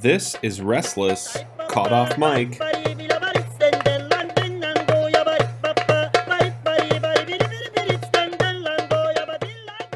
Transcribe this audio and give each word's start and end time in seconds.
This 0.00 0.36
is 0.42 0.60
Restless, 0.60 1.36
caught 1.68 1.92
off 1.92 2.18
mic. 2.18 2.58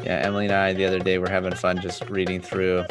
Yeah, 0.03 0.21
Emily 0.23 0.45
and 0.45 0.53
I 0.53 0.73
the 0.73 0.85
other 0.85 0.99
day 0.99 1.17
were 1.17 1.29
having 1.29 1.53
fun 1.53 1.81
just 1.81 2.09
reading 2.09 2.41
through 2.41 2.85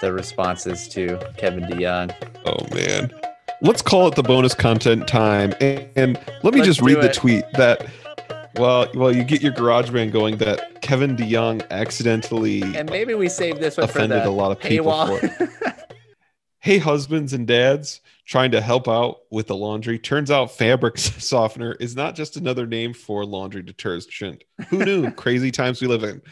the 0.00 0.12
responses 0.12 0.86
to 0.88 1.18
Kevin 1.36 1.64
DeYoung. 1.64 2.14
Oh 2.44 2.74
man. 2.74 3.12
Let's 3.60 3.82
call 3.82 4.08
it 4.08 4.14
the 4.14 4.22
bonus 4.22 4.54
content 4.54 5.08
time. 5.08 5.54
And, 5.60 5.88
and 5.96 6.20
let 6.42 6.54
me 6.54 6.60
Let's 6.60 6.66
just 6.66 6.82
read 6.82 6.96
do 6.96 7.02
the 7.02 7.12
tweet 7.12 7.44
that 7.54 7.86
well, 8.56 8.86
well, 8.94 9.14
you 9.14 9.24
get 9.24 9.40
your 9.40 9.52
GarageBand 9.52 10.12
going 10.12 10.36
that 10.38 10.82
Kevin 10.82 11.16
DeYoung 11.16 11.68
accidentally 11.70 12.62
And 12.76 12.90
maybe 12.90 13.14
we 13.14 13.28
save 13.28 13.60
this 13.60 13.76
one 13.78 13.88
offended 13.88 14.18
for 14.18 14.24
the 14.24 14.30
a 14.30 14.30
lot 14.30 14.52
of 14.52 14.60
people 14.60 14.92
paywall. 14.92 15.18
for 15.18 15.44
it. 15.44 15.50
hey 16.62 16.78
husbands 16.78 17.32
and 17.32 17.46
dads 17.46 18.00
trying 18.24 18.52
to 18.52 18.60
help 18.60 18.86
out 18.88 19.22
with 19.30 19.48
the 19.48 19.54
laundry 19.56 19.98
turns 19.98 20.30
out 20.30 20.50
fabric 20.50 20.96
softener 20.98 21.72
is 21.80 21.94
not 21.96 22.14
just 22.14 22.36
another 22.36 22.66
name 22.66 22.94
for 22.94 23.24
laundry 23.24 23.62
detergent 23.62 24.42
who 24.68 24.84
knew 24.84 25.10
crazy 25.16 25.50
times 25.50 25.80
we 25.82 25.88
live 25.88 26.04
in 26.04 26.22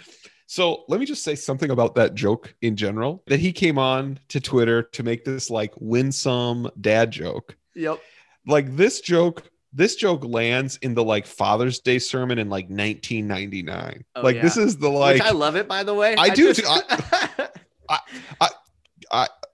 so 0.46 0.84
let 0.88 0.98
me 1.00 1.06
just 1.06 1.22
say 1.22 1.34
something 1.34 1.70
about 1.70 1.94
that 1.96 2.14
joke 2.14 2.54
in 2.62 2.76
general 2.76 3.22
that 3.26 3.40
he 3.40 3.52
came 3.52 3.76
on 3.76 4.18
to 4.28 4.40
twitter 4.40 4.82
to 4.84 5.02
make 5.02 5.24
this 5.24 5.50
like 5.50 5.72
winsome 5.78 6.70
dad 6.80 7.10
joke 7.10 7.56
yep. 7.74 8.00
like 8.46 8.76
this 8.76 9.00
joke 9.00 9.50
this 9.72 9.94
joke 9.96 10.24
lands 10.24 10.76
in 10.82 10.94
the 10.94 11.04
like 11.04 11.26
father's 11.26 11.78
day 11.80 11.98
sermon 11.98 12.38
in 12.38 12.48
like 12.48 12.64
1999 12.64 14.04
Oh, 14.16 14.22
like 14.22 14.36
yeah. 14.36 14.42
this 14.42 14.56
is 14.56 14.76
the 14.78 14.88
like 14.88 15.14
Which 15.14 15.22
I 15.22 15.30
love 15.30 15.54
it, 15.54 15.68
by 15.68 15.84
the 15.84 15.94
way. 15.94 16.16
I 16.16 16.30
do 16.30 16.52
just- 16.52 16.88
too. 16.88 17.26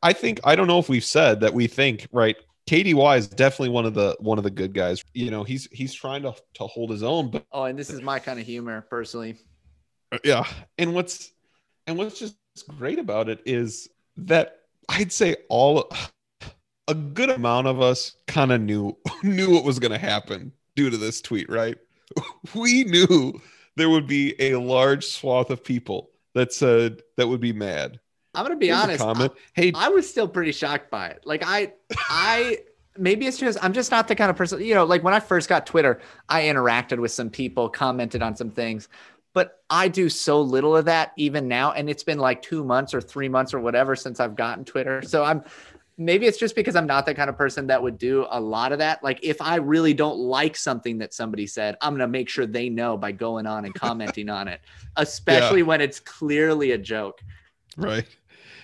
I 0.06 0.12
think 0.12 0.38
I 0.45 0.55
don't 0.55 0.69
know 0.69 0.78
if 0.78 0.88
we've 0.88 1.05
said 1.05 1.41
that 1.41 1.52
we 1.52 1.66
think 1.66 2.06
right. 2.12 2.37
KDY 2.70 3.19
is 3.19 3.27
definitely 3.27 3.70
one 3.70 3.87
of 3.87 3.95
the 3.95 4.16
one 4.21 4.38
of 4.38 4.45
the 4.45 4.52
good 4.52 4.73
guys. 4.73 5.02
You 5.15 5.32
know, 5.32 5.43
he's 5.43 5.66
he's 5.73 5.93
trying 5.93 6.23
to 6.23 6.32
to 6.54 6.66
hold 6.68 6.90
his 6.90 7.02
own, 7.02 7.29
but 7.29 7.45
oh, 7.51 7.65
and 7.65 7.76
this 7.76 7.90
is 7.90 8.02
my 8.02 8.21
kind 8.21 8.38
of 8.38 8.46
humor, 8.46 8.87
personally. 8.88 9.37
Uh, 10.13 10.18
yeah. 10.23 10.46
And 10.79 10.95
what's 10.95 11.32
and 11.88 11.98
what's 11.98 12.21
just 12.21 12.37
great 12.79 13.01
about 13.01 13.29
it 13.29 13.40
is 13.46 13.88
that 14.18 14.60
I'd 14.88 15.10
say 15.10 15.38
all 15.48 15.90
a 16.87 16.95
good 16.95 17.30
amount 17.30 17.66
of 17.66 17.80
us 17.80 18.15
kind 18.29 18.52
of 18.52 18.60
knew 18.60 18.96
knew 19.24 19.51
what 19.51 19.65
was 19.65 19.80
going 19.80 19.93
to 19.93 19.98
happen 19.98 20.52
due 20.76 20.88
to 20.88 20.96
this 20.96 21.20
tweet, 21.20 21.51
right? 21.51 21.76
We 22.54 22.85
knew 22.85 23.41
there 23.74 23.91
would 23.91 24.07
be 24.07 24.41
a 24.41 24.54
large 24.54 25.04
swath 25.04 25.51
of 25.51 25.65
people 25.65 26.10
that 26.35 26.52
said 26.52 27.02
that 27.16 27.26
would 27.26 27.41
be 27.41 27.52
mad. 27.52 27.98
I'm 28.37 28.45
gonna 28.45 28.56
be 28.56 28.66
Here's 28.66 28.79
honest. 28.79 29.01
comment. 29.01 29.32
Hey, 29.54 29.73
I 29.74 29.88
was 29.88 30.09
still 30.09 30.29
pretty 30.29 30.52
shocked 30.52 30.90
by 30.90 31.09
it. 31.09 31.23
Like 31.24 31.42
I, 31.45 31.73
I 31.98 32.59
maybe 32.98 33.26
it's 33.26 33.38
just 33.38 33.62
I'm 33.65 33.73
just 33.73 33.90
not 33.90 34.09
the 34.09 34.15
kind 34.15 34.30
of 34.30 34.37
person. 34.37 34.62
You 34.62 34.74
know, 34.74 34.84
like 34.84 35.02
when 35.02 35.15
I 35.15 35.20
first 35.20 35.48
got 35.48 35.66
Twitter, 35.66 36.01
I 36.29 36.42
interacted 36.42 36.98
with 36.98 37.12
some 37.12 37.30
people, 37.30 37.68
commented 37.68 38.23
on 38.23 38.37
some 38.37 38.51
things, 38.51 38.88
but 39.32 39.62
I 39.70 39.88
do 39.88 40.09
so 40.09 40.40
little 40.40 40.76
of 40.76 40.84
that 40.84 41.12
even 41.16 41.48
now, 41.48 41.73
and 41.73 41.88
it's 41.88 42.02
been 42.02 42.18
like 42.18 42.42
two 42.42 42.62
months 42.62 42.95
or 42.95 43.01
three 43.01 43.29
months 43.29 43.54
or 43.54 43.60
whatever 43.60 43.96
since 43.96 44.20
I've 44.20 44.37
gotten 44.37 44.64
Twitter. 44.64 45.02
So 45.02 45.24
I'm 45.24 45.42
maybe 45.98 46.26
it's 46.26 46.38
just 46.38 46.54
because 46.54 46.76
I'm 46.76 46.87
not 46.87 47.07
the 47.07 47.14
kind 47.14 47.30
of 47.30 47.37
person 47.37 47.66
that 47.68 47.82
would 47.82 47.98
do 47.98 48.26
a 48.30 48.40
lot 48.40 48.73
of 48.73 48.79
that. 48.80 49.02
Like 49.02 49.20
if 49.23 49.40
I 49.40 49.57
really 49.57 49.95
don't 49.95 50.18
like 50.18 50.57
something 50.57 50.98
that 50.98 51.14
somebody 51.14 51.46
said, 51.46 51.76
I'm 51.80 51.95
gonna 51.95 52.09
make 52.09 52.29
sure 52.29 52.46
they 52.46 52.68
know 52.68 52.96
by 52.96 53.12
going 53.12 53.46
on 53.46 53.64
and 53.64 53.74
commenting 53.74 54.29
on 54.29 54.48
it, 54.48 54.60
especially 54.96 55.62
when 55.62 55.80
it's 55.80 56.01
clearly 56.01 56.73
a 56.73 56.79
joke. 56.79 57.23
Right. 57.76 58.07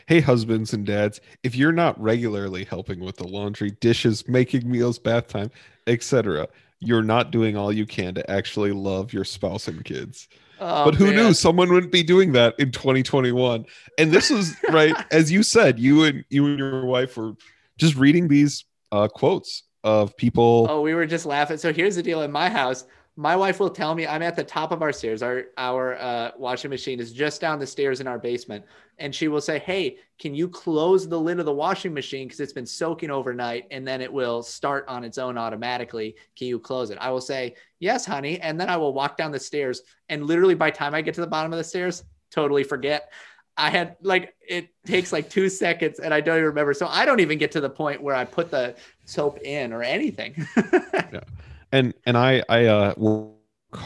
Hey, 0.06 0.20
husbands 0.20 0.72
and 0.72 0.86
dads, 0.86 1.20
if 1.42 1.55
you're 1.55 1.72
not 1.72 2.00
regularly 2.00 2.64
helping 2.64 3.00
with 3.00 3.17
the 3.17 3.27
laundry, 3.27 3.70
dishes, 3.70 4.27
making 4.28 4.70
meals, 4.70 4.98
bath 4.98 5.28
time, 5.28 5.50
etc., 5.86 6.48
you're 6.81 7.03
not 7.03 7.31
doing 7.31 7.56
all 7.56 7.72
you 7.72 7.86
can 7.86 8.14
to 8.14 8.30
actually 8.30 8.73
love 8.73 9.12
your 9.12 9.24
spouse 9.24 9.68
and 9.68 9.85
kids. 9.85 10.29
Oh, 10.61 10.85
but 10.85 10.95
who 10.95 11.07
man. 11.07 11.17
knew 11.17 11.33
someone 11.33 11.73
wouldn't 11.73 11.92
be 11.92 12.02
doing 12.02 12.33
that 12.33 12.55
in 12.58 12.70
2021? 12.70 13.64
And 13.98 14.12
this 14.12 14.30
was 14.30 14.55
right 14.70 14.95
as 15.11 15.30
you 15.30 15.42
said, 15.42 15.79
you 15.79 16.05
and 16.05 16.24
you 16.29 16.46
and 16.46 16.58
your 16.58 16.85
wife 16.85 17.17
were 17.17 17.35
just 17.79 17.96
reading 17.96 18.29
these 18.29 18.64
uh, 18.91 19.08
quotes 19.08 19.64
of 19.85 20.17
people. 20.17 20.67
Oh, 20.68 20.80
we 20.80 20.95
were 20.95 21.07
just 21.07 21.27
laughing. 21.27 21.57
So 21.57 21.73
here's 21.73 21.96
the 21.96 22.02
deal 22.02 22.23
in 22.23 22.30
my 22.30 22.48
house. 22.48 22.85
My 23.22 23.36
wife 23.36 23.60
will 23.60 23.70
tell 23.70 23.94
me 23.94 24.05
I'm 24.05 24.20
at 24.20 24.34
the 24.34 24.42
top 24.42 24.72
of 24.72 24.83
our 24.83 24.90
stairs. 24.90 25.22
Our 25.22 25.44
our 25.56 25.94
uh, 25.94 26.33
washing 26.36 26.70
machine 26.70 26.98
is 26.98 27.12
just 27.12 27.40
down 27.40 27.60
the 27.60 27.66
stairs 27.68 28.00
in 28.00 28.08
our 28.08 28.18
basement, 28.18 28.64
and 28.98 29.14
she 29.14 29.28
will 29.28 29.40
say, 29.40 29.60
"Hey, 29.60 29.98
can 30.18 30.34
you 30.34 30.48
close 30.48 31.08
the 31.08 31.20
lid 31.20 31.38
of 31.38 31.46
the 31.46 31.52
washing 31.52 31.94
machine 31.94 32.27
because 32.27 32.40
it's 32.40 32.52
been 32.52 32.66
soaking 32.66 33.12
overnight, 33.12 33.68
and 33.70 33.86
then 33.86 34.00
it 34.00 34.12
will 34.12 34.42
start 34.42 34.84
on 34.88 35.05
its 35.05 35.18
own 35.18 35.38
automatically? 35.38 36.16
Can 36.36 36.48
you 36.48 36.58
close 36.58 36.90
it?" 36.90 36.98
I 37.00 37.12
will 37.12 37.20
say, 37.20 37.55
"Yes, 37.78 38.05
honey," 38.05 38.40
and 38.40 38.58
then 38.58 38.68
I 38.68 38.77
will 38.77 38.92
walk 38.92 39.16
down 39.16 39.30
the 39.30 39.38
stairs, 39.38 39.82
and 40.08 40.27
literally 40.27 40.56
by 40.56 40.72
time 40.72 40.92
I 40.92 41.00
get 41.00 41.14
to 41.14 41.20
the 41.20 41.28
bottom 41.28 41.52
of 41.52 41.58
the 41.58 41.64
stairs, 41.64 42.02
totally 42.32 42.64
forget. 42.64 43.12
I 43.56 43.70
had 43.70 43.98
like 44.02 44.34
it 44.40 44.70
takes 44.84 45.12
like 45.12 45.30
two 45.30 45.48
seconds, 45.48 46.00
and 46.00 46.12
I 46.12 46.20
don't 46.20 46.38
even 46.38 46.46
remember. 46.46 46.74
So 46.74 46.88
I 46.88 47.05
don't 47.05 47.20
even 47.20 47.38
get 47.38 47.52
to 47.52 47.61
the 47.61 47.70
point 47.70 48.02
where 48.02 48.16
I 48.16 48.24
put 48.24 48.50
the 48.50 48.74
soap 49.05 49.38
in 49.42 49.72
or 49.72 49.84
anything. 49.84 50.44
and 51.72 51.94
and 52.06 52.16
I 52.16 52.42
I 52.48 52.66
uh 52.66 52.94
work 52.96 53.30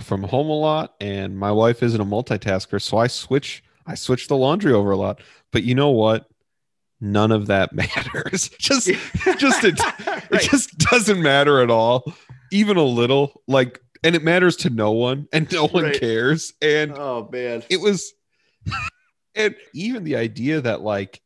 from 0.03 0.23
home 0.25 0.49
a 0.51 0.55
lot, 0.59 0.95
and 1.01 1.39
my 1.39 1.53
wife 1.53 1.83
isn't 1.83 2.01
a 2.01 2.05
multitasker, 2.05 2.81
so 2.83 2.99
I 2.99 3.07
switch 3.07 3.63
I 3.87 3.95
switch 3.95 4.29
the 4.29 4.37
laundry 4.37 4.73
over 4.73 4.91
a 4.91 4.97
lot. 4.97 5.21
But 5.53 5.63
you 5.63 5.75
know 5.75 5.91
what? 5.91 6.29
None 7.01 7.31
of 7.31 7.47
that 7.47 7.73
matters. 7.75 8.49
just 8.59 8.89
just 9.39 9.65
it, 9.65 9.79
it 10.31 10.41
just 10.51 10.77
doesn't 10.79 11.23
matter 11.23 11.61
at 11.61 11.71
all, 11.71 12.13
even 12.51 12.77
a 12.77 12.83
little. 12.85 13.43
Like, 13.47 13.81
and 14.03 14.17
it 14.17 14.23
matters 14.25 14.57
to 14.59 14.71
no 14.71 14.91
one, 14.93 15.29
and 15.33 15.51
no 15.53 15.67
one 15.69 15.85
Right. 15.85 16.01
cares. 16.01 16.53
And 16.61 16.93
oh 16.97 17.29
man. 17.31 17.63
it 17.71 17.81
was 17.81 18.13
and 19.35 19.55
even 19.75 20.05
the 20.05 20.17
idea 20.17 20.61
that 20.63 20.81
like 20.81 21.21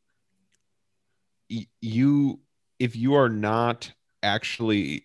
y- 1.50 1.66
you 1.80 2.40
if 2.78 2.96
you 2.96 3.14
are 3.14 3.28
not 3.28 3.92
actually 4.22 5.04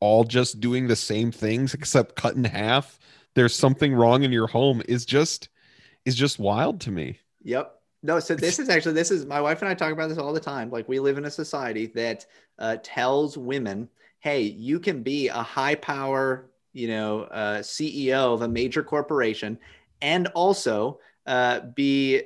all 0.00 0.24
just 0.24 0.60
doing 0.60 0.86
the 0.86 0.96
same 0.96 1.30
things 1.32 1.74
except 1.74 2.16
cut 2.16 2.34
in 2.34 2.44
half 2.44 2.98
there's 3.34 3.54
something 3.54 3.94
wrong 3.94 4.22
in 4.22 4.32
your 4.32 4.46
home 4.46 4.82
is 4.88 5.04
just 5.04 5.48
is 6.04 6.14
just 6.14 6.38
wild 6.38 6.80
to 6.80 6.90
me 6.90 7.18
Yep. 7.48 7.74
No, 8.02 8.20
so 8.20 8.34
this 8.34 8.58
is 8.58 8.68
actually 8.68 8.92
this 8.92 9.10
is 9.10 9.26
my 9.26 9.40
wife 9.40 9.60
and 9.60 9.68
I 9.68 9.74
talk 9.74 9.92
about 9.92 10.08
this 10.08 10.18
all 10.18 10.32
the 10.32 10.40
time. 10.40 10.70
Like 10.70 10.88
we 10.88 11.00
live 11.00 11.18
in 11.18 11.24
a 11.24 11.30
society 11.30 11.86
that 11.94 12.26
uh, 12.58 12.76
tells 12.82 13.36
women, 13.36 13.88
"Hey, 14.20 14.42
you 14.42 14.78
can 14.78 15.02
be 15.02 15.28
a 15.28 15.42
high 15.42 15.74
power, 15.74 16.50
you 16.72 16.88
know, 16.88 17.22
uh, 17.22 17.58
CEO 17.58 18.34
of 18.34 18.42
a 18.42 18.48
major 18.48 18.82
corporation, 18.84 19.58
and 20.00 20.28
also 20.28 21.00
uh, 21.26 21.60
be 21.74 22.22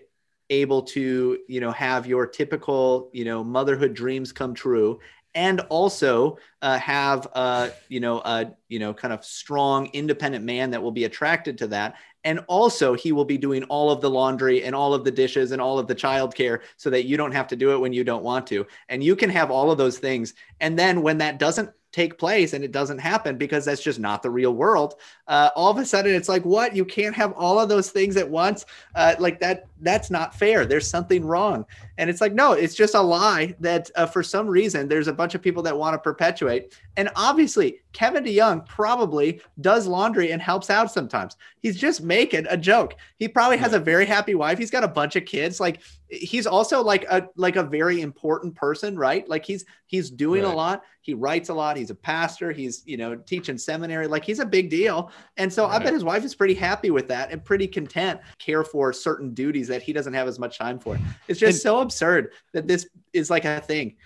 able 0.50 0.82
to, 0.82 1.38
you 1.48 1.60
know, 1.60 1.70
have 1.70 2.06
your 2.06 2.26
typical, 2.26 3.08
you 3.14 3.24
know, 3.24 3.42
motherhood 3.42 3.94
dreams 3.94 4.30
come 4.32 4.54
true." 4.54 5.00
And 5.34 5.60
also 5.70 6.38
uh, 6.60 6.78
have, 6.78 7.26
uh, 7.32 7.70
you 7.88 8.00
know, 8.00 8.18
a 8.18 8.52
you 8.68 8.78
know, 8.78 8.92
kind 8.92 9.14
of 9.14 9.24
strong, 9.24 9.86
independent 9.92 10.44
man 10.44 10.70
that 10.70 10.82
will 10.82 10.92
be 10.92 11.04
attracted 11.04 11.58
to 11.58 11.66
that, 11.68 11.96
and 12.24 12.40
also 12.46 12.94
he 12.94 13.12
will 13.12 13.24
be 13.24 13.38
doing 13.38 13.64
all 13.64 13.90
of 13.90 14.00
the 14.00 14.10
laundry 14.10 14.62
and 14.62 14.74
all 14.74 14.94
of 14.94 15.04
the 15.04 15.10
dishes 15.10 15.52
and 15.52 15.60
all 15.60 15.78
of 15.78 15.86
the 15.86 15.94
childcare 15.94 16.60
so 16.76 16.90
that 16.90 17.04
you 17.04 17.16
don't 17.16 17.32
have 17.32 17.48
to 17.48 17.56
do 17.56 17.72
it 17.72 17.80
when 17.80 17.92
you 17.92 18.04
don't 18.04 18.22
want 18.22 18.46
to. 18.48 18.66
And 18.88 19.02
you 19.02 19.16
can 19.16 19.30
have 19.30 19.50
all 19.50 19.70
of 19.70 19.78
those 19.78 19.98
things. 19.98 20.34
And 20.60 20.78
then 20.78 21.02
when 21.02 21.18
that 21.18 21.38
doesn't 21.38 21.70
take 21.90 22.18
place 22.18 22.54
and 22.54 22.64
it 22.64 22.72
doesn't 22.72 22.98
happen 22.98 23.36
because 23.36 23.66
that's 23.66 23.82
just 23.82 23.98
not 23.98 24.22
the 24.22 24.30
real 24.30 24.54
world 24.54 24.94
uh, 25.28 25.50
all 25.54 25.70
of 25.70 25.78
a 25.78 25.84
sudden 25.84 26.14
it's 26.14 26.28
like 26.28 26.44
what? 26.44 26.74
You 26.74 26.84
can't 26.84 27.14
have 27.14 27.32
all 27.32 27.58
of 27.58 27.68
those 27.68 27.90
things 27.90 28.16
at 28.16 28.28
once? 28.28 28.66
Uh, 28.94 29.14
like 29.18 29.40
that 29.40 29.66
that's 29.82 30.10
not 30.10 30.34
fair. 30.34 30.64
There's 30.64 30.88
something 30.88 31.24
wrong. 31.24 31.66
And 31.98 32.08
it's 32.08 32.20
like 32.20 32.32
no 32.32 32.52
it's 32.52 32.74
just 32.74 32.94
a 32.94 33.00
lie 33.00 33.54
that 33.60 33.90
uh, 33.96 34.06
for 34.06 34.22
some 34.22 34.46
reason 34.46 34.88
there's 34.88 35.08
a 35.08 35.12
bunch 35.12 35.34
of 35.34 35.42
people 35.42 35.62
that 35.64 35.76
want 35.76 35.94
to 35.94 35.98
perpetuate. 35.98 36.74
And 36.96 37.10
obviously 37.16 37.80
kevin 37.92 38.24
deyoung 38.24 38.66
probably 38.66 39.40
does 39.60 39.86
laundry 39.86 40.32
and 40.32 40.40
helps 40.40 40.70
out 40.70 40.90
sometimes. 40.90 41.36
He's 41.60 41.76
just 41.78 42.02
making 42.02 42.46
a 42.48 42.56
joke. 42.56 42.94
He 43.18 43.28
probably 43.28 43.58
has 43.58 43.74
a 43.74 43.78
very 43.78 44.06
happy 44.06 44.34
wife. 44.34 44.58
He's 44.58 44.70
got 44.70 44.84
a 44.84 44.88
bunch 44.88 45.14
of 45.16 45.24
kids. 45.26 45.60
Like 45.60 45.82
he's 46.08 46.46
also 46.46 46.82
like 46.82 47.04
a 47.10 47.28
like 47.36 47.56
a 47.56 47.62
very 47.62 48.00
important 48.00 48.54
person 48.54 48.96
right? 48.96 49.28
Like 49.28 49.44
he's 49.44 49.64
he's 49.86 50.10
doing 50.10 50.42
Right. 50.42 50.52
a 50.52 50.56
lot. 50.56 50.82
He 51.02 51.14
writes 51.14 51.48
a 51.48 51.54
lot. 51.54 51.76
He's 51.76 51.90
a 51.90 51.94
pastor. 51.94 52.52
He's 52.52 52.82
you 52.86 52.96
know 52.96 53.16
teaching 53.16 53.58
seminary. 53.58 54.06
Like 54.06 54.24
he's 54.24 54.38
a 54.38 54.46
big 54.46 54.70
deal. 54.70 55.10
And 55.36 55.52
so 55.52 55.66
i 55.66 55.78
bet 55.78 55.92
his 55.92 56.04
wife 56.04 56.24
is 56.24 56.34
pretty 56.34 56.54
happy 56.54 56.90
with 56.90 57.08
that 57.08 57.30
and 57.30 57.44
pretty 57.44 57.66
content 57.66 58.20
care 58.38 58.64
for 58.64 58.92
certain 58.92 59.34
duties 59.34 59.68
that 59.72 59.82
he 59.82 59.92
doesn't 59.92 60.14
have 60.14 60.28
as 60.28 60.38
much 60.38 60.58
time 60.58 60.78
for. 60.78 60.98
It's 61.28 61.40
just 61.40 61.56
And- 61.56 61.62
so 61.62 61.80
absurd 61.80 62.32
that 62.52 62.68
this 62.68 62.88
is 63.12 63.30
like 63.30 63.44
a 63.44 63.60
thing. 63.60 63.96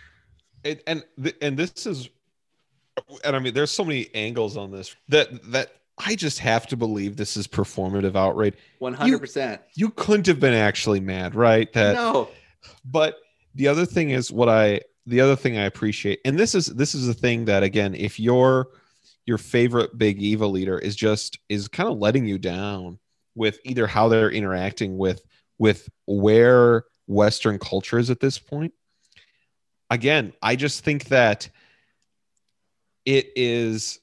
And 0.64 0.80
and, 0.86 1.04
th- 1.22 1.36
and 1.42 1.56
this 1.56 1.86
is 1.86 2.08
and 3.24 3.36
i 3.36 3.38
mean 3.38 3.52
there's 3.52 3.70
so 3.70 3.84
many 3.84 4.08
angles 4.14 4.56
on 4.56 4.70
this 4.70 4.96
that 5.08 5.28
that 5.52 5.74
i 5.98 6.16
just 6.16 6.38
have 6.38 6.66
to 6.66 6.76
believe 6.76 7.14
this 7.16 7.36
is 7.36 7.46
performative 7.46 8.16
outrage. 8.16 8.54
100% 8.80 9.58
you 9.74 9.90
couldn't 9.90 10.26
have 10.26 10.40
been 10.40 10.54
actually 10.54 10.98
mad 11.00 11.34
right? 11.34 11.72
That 11.74 11.94
no. 11.94 12.28
But 12.84 13.18
the 13.54 13.68
other 13.68 13.84
thing 13.86 14.10
is 14.10 14.32
what 14.32 14.48
I 14.48 14.80
the 15.06 15.20
other 15.20 15.36
thing 15.36 15.56
I 15.56 15.66
appreciate, 15.66 16.20
and 16.24 16.36
this 16.38 16.54
is 16.54 16.66
this 16.66 16.94
is 16.94 17.06
the 17.06 17.14
thing 17.14 17.44
that 17.44 17.62
again, 17.62 17.94
if 17.94 18.18
your 18.18 18.68
your 19.24 19.38
favorite 19.38 19.96
big 19.98 20.20
evil 20.20 20.50
leader 20.50 20.78
is 20.78 20.96
just 20.96 21.38
is 21.48 21.68
kind 21.68 21.88
of 21.88 21.98
letting 21.98 22.26
you 22.26 22.38
down 22.38 22.98
with 23.34 23.58
either 23.64 23.86
how 23.86 24.08
they're 24.08 24.30
interacting 24.30 24.96
with 24.98 25.22
with 25.58 25.88
where 26.06 26.84
Western 27.06 27.58
culture 27.58 27.98
is 27.98 28.10
at 28.10 28.20
this 28.20 28.38
point. 28.38 28.72
Again, 29.90 30.32
I 30.42 30.56
just 30.56 30.84
think 30.84 31.06
that 31.06 31.48
it 33.04 33.30
is 33.36 34.00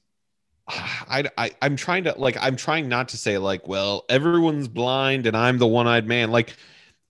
I, 0.66 1.24
I 1.36 1.50
i'm 1.60 1.76
trying 1.76 2.04
to 2.04 2.14
like 2.16 2.38
i'm 2.40 2.56
trying 2.56 2.88
not 2.88 3.08
to 3.10 3.18
say 3.18 3.36
like 3.36 3.68
well 3.68 4.04
everyone's 4.08 4.66
blind 4.66 5.26
and 5.26 5.36
i'm 5.36 5.58
the 5.58 5.66
one-eyed 5.66 6.06
man 6.06 6.30
like 6.30 6.56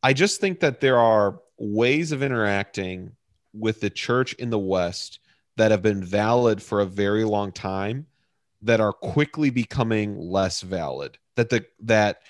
i 0.02 0.12
just 0.12 0.40
think 0.40 0.58
that 0.60 0.80
there 0.80 0.98
are 0.98 1.40
ways 1.56 2.10
of 2.10 2.22
interacting 2.22 3.12
with 3.52 3.80
the 3.80 3.90
church 3.90 4.32
in 4.34 4.50
the 4.50 4.58
west 4.58 5.20
that 5.56 5.70
have 5.70 5.82
been 5.82 6.02
valid 6.02 6.60
for 6.60 6.80
a 6.80 6.86
very 6.86 7.22
long 7.22 7.52
time 7.52 8.06
that 8.62 8.80
are 8.80 8.92
quickly 8.92 9.50
becoming 9.50 10.18
less 10.18 10.60
valid 10.60 11.16
that 11.36 11.48
the 11.48 11.64
that 11.78 12.22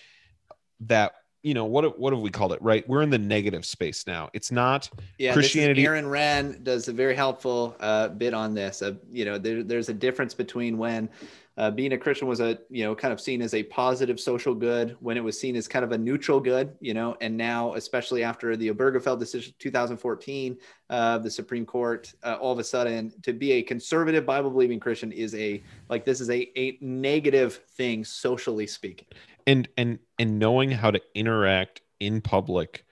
that 0.81 1.15
you 1.45 1.55
know 1.55 1.67
what 1.67 1.99
what 1.99 2.13
have 2.13 2.23
we 2.23 2.31
called 2.31 2.53
it 2.53 2.63
right? 2.63 2.89
We're 2.89 3.03
in 3.03 3.11
the 3.11 3.19
negative 3.19 3.65
space 3.65 4.07
now. 4.07 4.31
It's 4.33 4.51
not 4.51 4.91
yeah 5.19 5.33
christianity 5.33 5.85
aaron 5.87 6.07
Renn 6.07 6.65
does 6.65 6.89
a 6.89 6.93
very 6.93 7.15
helpful 7.15 7.77
uh, 7.79 8.09
bit 8.09 8.35
on 8.35 8.55
this 8.55 8.83
uh, 8.83 8.95
you 9.13 9.25
know 9.25 9.39
there, 9.39 9.63
there's 9.63 9.89
a 9.89 9.95
difference 9.95 10.35
between 10.35 10.79
when 10.79 11.09
uh, 11.57 11.71
being 11.71 11.93
a 11.93 11.99
Christian 11.99 12.27
was 12.27 12.41
a 12.41 12.59
you 12.69 12.85
know 12.85 12.95
kind 12.95 13.13
of 13.13 13.21
seen 13.21 13.41
as 13.41 13.55
a 13.55 13.63
positive 13.63 14.19
social 14.19 14.55
good 14.55 14.97
when 15.01 15.17
it 15.17 15.23
was 15.23 15.39
seen 15.39 15.55
as 15.55 15.69
kind 15.69 15.85
of 15.85 15.93
a 15.93 15.99
neutral 15.99 16.41
good, 16.41 16.77
you 16.81 16.95
know, 16.95 17.17
and 17.21 17.37
now 17.37 17.75
especially 17.75 18.25
after 18.25 18.57
the 18.57 18.69
Obergefell 18.73 19.19
decision 19.19 19.55
2014 19.59 20.57
uh, 20.91 21.19
the 21.19 21.31
Supreme 21.31 21.65
Court, 21.65 22.13
uh, 22.25 22.37
all 22.41 22.53
of 22.53 22.59
a 22.59 22.65
sudden 22.65 23.13
to 23.23 23.33
be 23.33 23.53
a 23.53 23.63
conservative 23.63 24.27
Bible 24.27 24.51
believing 24.51 24.81
Christian 24.81 25.13
is 25.13 25.35
a 25.37 25.63
like 25.89 26.05
this 26.05 26.21
is 26.21 26.29
a 26.31 26.51
a 26.59 26.77
negative 26.81 27.61
thing 27.77 28.05
socially 28.05 28.67
speaking. 28.67 29.07
And 29.47 29.69
and 29.77 30.01
and 30.19 30.39
knowing 30.41 30.73
how 30.73 30.91
to 30.91 31.01
interact 31.15 31.83
in 32.01 32.21
public, 32.21 32.85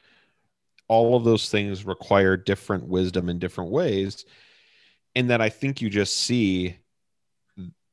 all 0.86 1.16
of 1.16 1.24
those 1.24 1.50
things 1.50 1.84
require 1.84 2.36
different 2.36 2.86
wisdom 2.86 3.28
in 3.28 3.40
different 3.40 3.72
ways, 3.72 4.24
and 5.16 5.30
that 5.30 5.40
I 5.40 5.48
think 5.48 5.80
you 5.80 5.90
just 5.90 6.16
see 6.16 6.76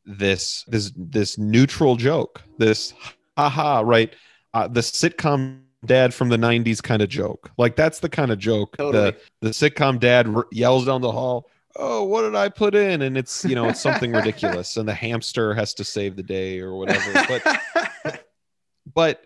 this 0.10 0.64
this 0.68 0.92
this 0.96 1.38
neutral 1.38 1.96
joke, 1.96 2.42
this 2.58 2.94
haha, 3.38 3.82
right? 3.86 4.14
Uh, 4.54 4.68
the 4.68 4.82
sitcom 4.82 5.62
dad 5.86 6.14
from 6.14 6.30
the 6.30 6.38
90s 6.38 6.82
kind 6.82 7.02
of 7.02 7.10
joke. 7.10 7.52
Like 7.58 7.76
that's 7.76 8.00
the 8.00 8.10
kind 8.10 8.32
of 8.32 8.40
joke 8.40 8.76
totally. 8.78 9.12
the 9.12 9.18
the 9.42 9.50
sitcom 9.50 10.00
dad 10.00 10.34
yells 10.52 10.86
down 10.86 11.02
the 11.02 11.12
hall, 11.12 11.50
"Oh, 11.76 12.04
what 12.04 12.24
did 12.24 12.36
I 12.36 12.50
put 12.50 12.76
in?" 12.76 13.04
and 13.04 13.18
it's, 13.18 13.46
you 13.46 13.56
know, 13.56 13.70
it's 13.70 13.82
something 13.82 14.12
ridiculous 14.12 14.78
and 14.78 14.88
the 14.88 14.94
hamster 14.94 15.54
has 15.54 15.74
to 15.76 15.84
save 15.84 16.16
the 16.16 16.24
day 16.24 16.60
or 16.60 16.76
whatever. 16.76 17.14
But 17.28 18.24
but 18.94 19.24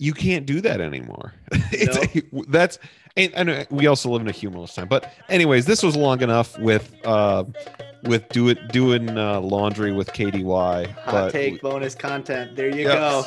you 0.00 0.14
can't 0.14 0.46
do 0.46 0.60
that 0.62 0.80
anymore. 0.80 1.34
Nope. 1.72 2.46
that's 2.48 2.78
and, 3.16 3.32
and, 3.34 3.66
we 3.70 3.86
also 3.86 4.10
live 4.10 4.22
in 4.22 4.28
a 4.28 4.32
humorless 4.32 4.74
time. 4.74 4.88
But 4.88 5.12
anyways, 5.28 5.66
this 5.66 5.82
was 5.82 5.96
long 5.96 6.20
enough 6.20 6.58
with 6.58 6.94
uh, 7.04 7.44
with 8.04 8.28
do 8.30 8.48
it 8.48 8.72
doing 8.72 9.16
uh, 9.16 9.40
laundry 9.40 9.92
with 9.92 10.12
KDY. 10.12 10.90
Hot 10.90 11.12
but 11.12 11.32
take 11.32 11.54
we, 11.54 11.58
bonus 11.60 11.94
content. 11.94 12.56
There 12.56 12.74
you 12.74 12.84
go. 12.84 13.24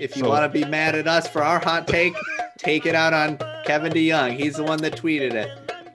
If 0.00 0.16
you 0.16 0.22
so, 0.22 0.28
want 0.28 0.44
to 0.44 0.48
be 0.48 0.64
mad 0.64 0.94
at 0.94 1.06
us 1.06 1.28
for 1.28 1.42
our 1.42 1.58
hot 1.58 1.86
take, 1.86 2.14
take 2.58 2.86
it 2.86 2.94
out 2.94 3.12
on 3.12 3.38
Kevin 3.64 3.92
DeYoung. 3.92 4.36
He's 4.36 4.56
the 4.56 4.64
one 4.64 4.80
that 4.82 4.96
tweeted 4.96 5.34
it. 5.34 5.50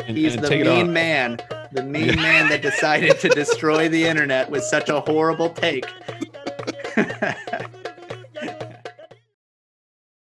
He's 0.06 0.36
and 0.36 0.44
the 0.44 0.50
mean 0.50 0.94
man, 0.94 1.40
the 1.72 1.84
mean 1.84 2.16
man 2.16 2.50
that 2.50 2.62
decided 2.62 3.20
to 3.20 3.30
destroy 3.30 3.90
the 3.90 4.06
internet 4.06 4.50
with 4.50 4.64
such 4.64 4.90
a 4.90 5.00
horrible 5.02 5.50
take. 5.50 5.86